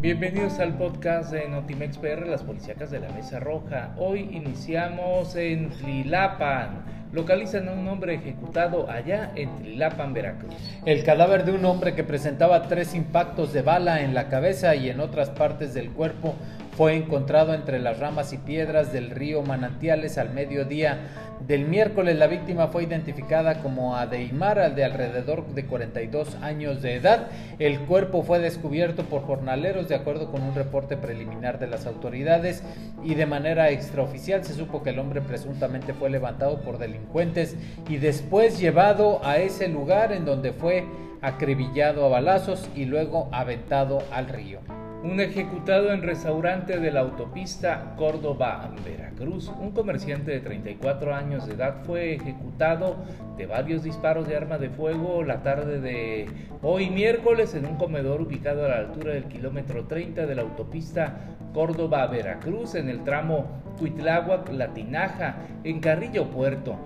[0.00, 3.94] Bienvenidos al podcast de Notimex PR, las policíacas de la Mesa Roja.
[3.98, 6.86] Hoy iniciamos en Tlilapan.
[7.12, 10.54] Localizan a un hombre ejecutado allá en Tlilapan, Veracruz.
[10.86, 14.88] El cadáver de un hombre que presentaba tres impactos de bala en la cabeza y
[14.88, 16.34] en otras partes del cuerpo
[16.80, 21.10] fue encontrado entre las ramas y piedras del río Manantiales al mediodía
[21.46, 22.16] del miércoles.
[22.16, 27.26] La víctima fue identificada como Adeimara, de alrededor de 42 años de edad.
[27.58, 32.62] El cuerpo fue descubierto por jornaleros de acuerdo con un reporte preliminar de las autoridades
[33.04, 37.56] y de manera extraoficial se supo que el hombre presuntamente fue levantado por delincuentes
[37.90, 40.86] y después llevado a ese lugar en donde fue
[41.20, 44.60] acribillado a balazos y luego aventado al río.
[45.02, 49.50] Un ejecutado en restaurante de la autopista Córdoba-Veracruz.
[49.58, 52.96] Un comerciante de 34 años de edad fue ejecutado
[53.38, 56.26] de varios disparos de arma de fuego la tarde de
[56.60, 61.14] hoy miércoles en un comedor ubicado a la altura del kilómetro 30 de la autopista
[61.54, 63.46] Córdoba-Veracruz en el tramo
[63.78, 66.76] Cuitláhuac-La Tinaja en Carrillo Puerto.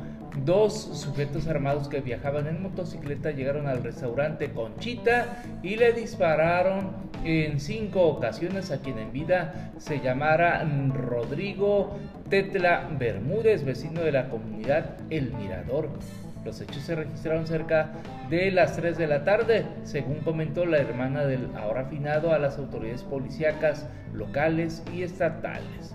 [0.42, 6.90] Dos sujetos armados que viajaban en motocicleta llegaron al restaurante Conchita y le dispararon
[7.24, 11.96] en cinco ocasiones a quien en vida se llamara Rodrigo
[12.28, 15.90] Tetla Bermúdez, vecino de la comunidad El Mirador.
[16.44, 17.92] Los hechos se registraron cerca
[18.28, 22.58] de las 3 de la tarde, según comentó la hermana del ahora finado a las
[22.58, 25.94] autoridades policíacas locales y estatales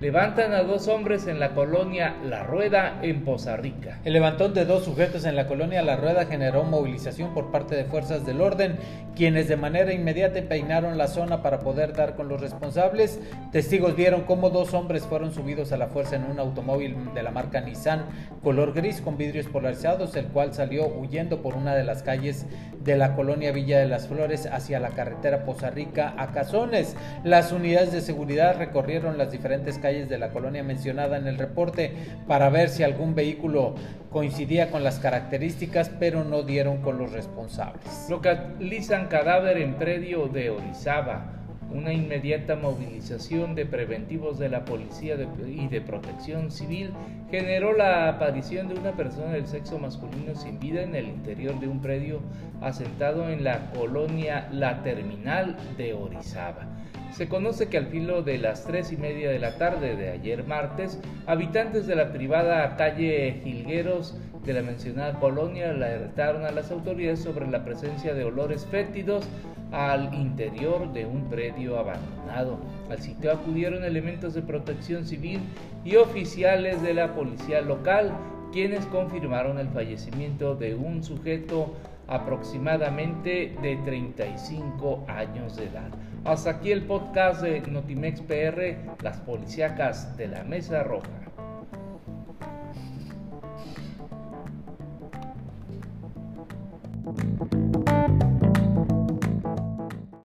[0.00, 3.98] levantan a dos hombres en la colonia La Rueda en Poza Rica.
[4.04, 7.84] El levantón de dos sujetos en la colonia La Rueda generó movilización por parte de
[7.84, 8.76] fuerzas del orden,
[9.16, 13.18] quienes de manera inmediata peinaron la zona para poder dar con los responsables.
[13.50, 17.32] Testigos vieron cómo dos hombres fueron subidos a la fuerza en un automóvil de la
[17.32, 18.04] marca Nissan
[18.44, 22.46] color gris con vidrios polarizados, el cual salió huyendo por una de las calles
[22.84, 26.94] de la colonia Villa de las Flores hacia la carretera Poza Rica a Cazones.
[27.24, 31.92] Las unidades de seguridad recorrieron las diferentes calles de la colonia mencionada en el reporte
[32.26, 33.74] para ver si algún vehículo
[34.10, 38.06] coincidía con las características, pero no dieron con los responsables.
[38.08, 41.34] Localizan cadáver en predio de Orizaba.
[41.70, 46.92] Una inmediata movilización de preventivos de la policía y de protección civil
[47.30, 51.68] generó la aparición de una persona del sexo masculino sin vida en el interior de
[51.68, 52.20] un predio
[52.62, 56.66] asentado en la colonia La Terminal de Orizaba.
[57.12, 60.44] Se conoce que al filo de las tres y media de la tarde de ayer
[60.44, 67.20] martes, habitantes de la privada calle Gilgueros de la mencionada colonia alertaron a las autoridades
[67.20, 69.26] sobre la presencia de olores fétidos
[69.72, 72.58] al interior de un predio abandonado.
[72.90, 75.40] Al sitio acudieron elementos de protección civil
[75.84, 78.12] y oficiales de la policía local,
[78.52, 81.74] quienes confirmaron el fallecimiento de un sujeto
[82.08, 85.90] aproximadamente de 35 años de edad.
[86.24, 91.08] Hasta aquí el podcast de Notimex PR, las policíacas de la Mesa Roja.